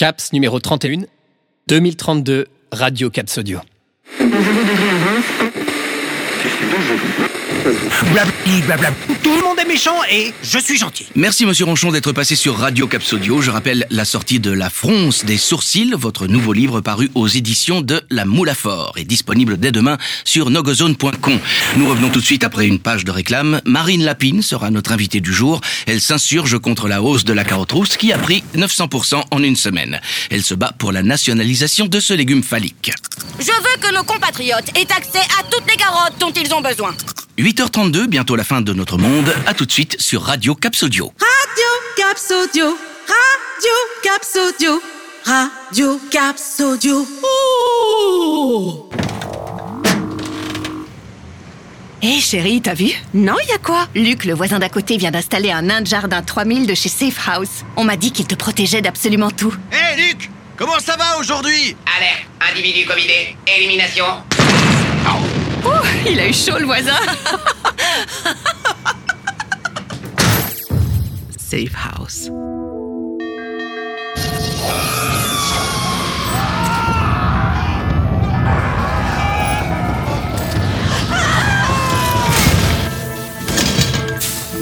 [0.00, 1.02] CAPS numéro 31,
[1.68, 3.60] 2032, Radio CAPS Audio.
[8.12, 8.90] Blabli, blabla.
[9.22, 11.06] Tout le monde est méchant et je suis gentil.
[11.14, 13.42] Merci Monsieur Ronchon d'être passé sur Radio Capsodio.
[13.42, 17.82] Je rappelle la sortie de La Fronce des sourcils, votre nouveau livre paru aux éditions
[17.82, 21.38] de La Moule à Fort et disponible dès demain sur nogozone.com.
[21.76, 23.60] Nous revenons tout de suite après une page de réclame.
[23.66, 25.60] Marine Lapine sera notre invitée du jour.
[25.86, 29.56] Elle s'insurge contre la hausse de la carotte rousse qui a pris 900% en une
[29.56, 30.00] semaine.
[30.30, 32.92] Elle se bat pour la nationalisation de ce légume phallique.
[33.38, 36.94] Je veux que nos compatriotes aient accès à toutes les carottes dont ils ont besoin.
[37.40, 39.34] 8h32, bientôt la fin de notre monde.
[39.46, 41.10] À tout de suite sur Radio Capsodio.
[41.18, 42.66] Radio Capsodio,
[43.06, 43.72] Radio
[44.02, 44.82] Capsodio,
[45.24, 47.06] Radio Capsodio.
[52.02, 52.92] Hé chérie, t'as vu?
[53.14, 53.88] Non, y a quoi?
[53.94, 57.26] Luc, le voisin d'à côté, vient d'installer un nain de jardin 3000 de chez Safe
[57.26, 57.64] House.
[57.76, 59.54] On m'a dit qu'il te protégeait d'absolument tout.
[59.72, 61.74] Hé Luc Comment ça va aujourd'hui?
[61.96, 64.04] Alerte, individu covidé, élimination.
[65.64, 66.92] Ouh, il a eu chaud le voisin
[71.36, 72.30] Safe House.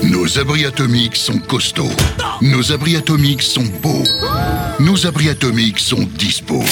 [0.03, 1.91] Nos abris atomiques sont costauds.
[2.41, 4.05] Nos abris atomiques sont beaux.
[4.81, 6.63] Nos abris atomiques sont dispo.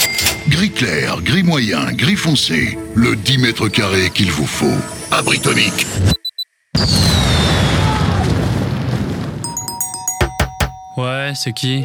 [0.49, 2.79] Gris clair, gris moyen, gris foncé.
[2.95, 4.77] Le 10 mètres carrés qu'il vous faut.
[5.11, 5.87] Abri atomique.
[10.97, 11.85] Ouais, c'est qui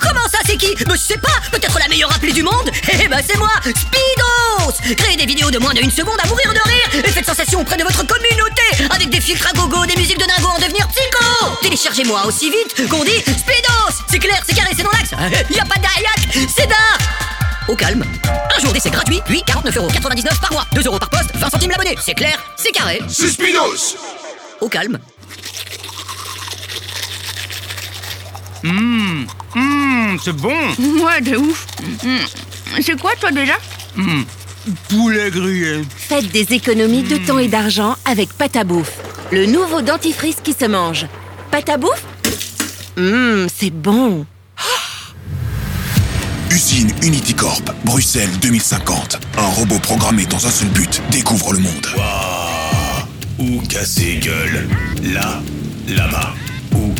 [0.00, 2.70] Comment ça, c'est qui Mais je sais pas, peut-être la meilleure appelée du monde
[3.02, 6.52] Eh ben c'est moi, Speedos Créez des vidéos de moins de une seconde à mourir
[6.52, 8.62] de rire et faites sensation auprès de votre communauté
[8.94, 11.24] avec des filtres à gogo, des musiques de dingo en devenir psycho
[11.64, 15.12] Téléchargez-moi aussi vite qu'on dit Speedos C'est clair, c'est carré, c'est dans l'axe
[15.50, 16.98] Y a pas d'ariac, c'est d'art
[17.66, 18.04] au calme.
[18.54, 20.66] Un jour d'essai gratuit, puis 49,99€ par mois.
[20.74, 21.96] 2 euros par poste, 20 centimes l'abonné.
[22.04, 23.00] C'est clair, c'est carré.
[23.08, 23.96] C'est Speedos
[24.60, 24.98] Au calme.
[28.62, 29.26] Hum,
[29.56, 30.52] hum, c'est bon.
[31.02, 31.66] Ouais, de ouf
[32.82, 33.54] C'est quoi toi déjà?
[34.90, 35.82] Poulet grillé.
[35.96, 38.92] Faites des économies de temps et d'argent avec Patabouffe,
[39.32, 41.06] le nouveau dentifrice qui se mange.
[41.54, 42.02] Patabouffe
[42.96, 44.26] Hum, c'est bon
[46.50, 49.20] Usine Unitycorp, Bruxelles 2050.
[49.38, 51.86] Un robot programmé dans un seul but découvre le monde.
[53.38, 54.66] Ou casser gueule.
[55.04, 55.40] Là,
[55.86, 56.34] là-bas.
[56.74, 56.92] Ou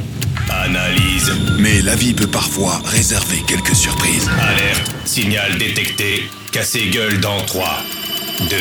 [0.49, 1.33] analyse.
[1.59, 4.31] Mais la vie peut parfois réserver quelques surprises.
[4.41, 4.95] Alerte.
[5.05, 6.31] Signal détecté.
[6.53, 7.83] Casser gueule dans 3,
[8.49, 8.57] 2,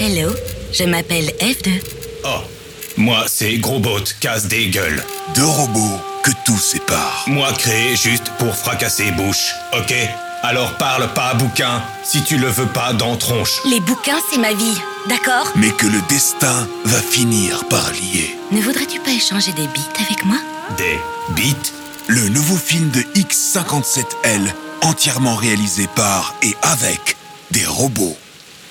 [0.00, 0.02] 1.
[0.02, 0.30] Hello,
[0.72, 1.82] je m'appelle F2.
[2.24, 2.55] Oh.
[2.96, 5.04] Moi, c'est Grosbot, casse des gueules.
[5.34, 7.24] Deux robots que tout sépare.
[7.26, 9.94] Moi créé juste pour fracasser bouche, ok
[10.42, 13.60] Alors parle pas bouquin si tu le veux pas dans tronche.
[13.66, 18.34] Les bouquins, c'est ma vie, d'accord Mais que le destin va finir par lier.
[18.50, 20.38] Ne voudrais-tu pas échanger des bites avec moi
[20.78, 20.98] Des
[21.34, 21.74] bites
[22.06, 24.52] Le nouveau film de X57L,
[24.82, 27.16] entièrement réalisé par et avec
[27.50, 28.16] des robots.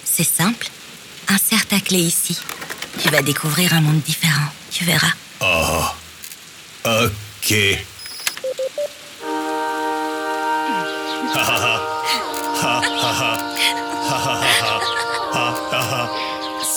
[0.04, 0.68] C'est simple.
[1.28, 2.38] Insère ta clé ici.
[3.06, 4.50] Tu vas découvrir un monde différent.
[4.72, 5.14] Tu verras.
[5.40, 5.84] Oh.
[6.86, 7.54] Ok.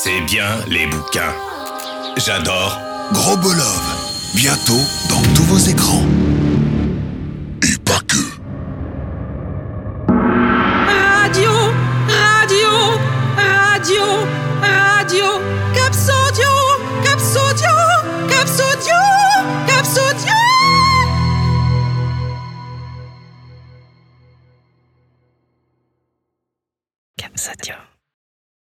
[0.02, 1.32] C'est bien les bouquins.
[2.18, 2.78] J'adore.
[3.12, 3.80] Gros Bolov,
[4.34, 6.04] bientôt dans tous vos écrans.
[7.62, 8.18] Et pas que.
[10.92, 11.50] Radio,
[12.06, 12.68] radio,
[13.34, 14.02] radio,
[14.60, 15.57] radio.
[27.38, 27.97] 撒娇。